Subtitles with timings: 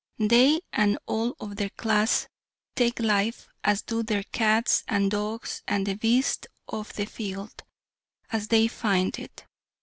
[0.17, 2.27] They and all of their class
[2.75, 7.61] take life, as do their cats and dogs and the beasts of the field,
[8.31, 9.45] as they find it.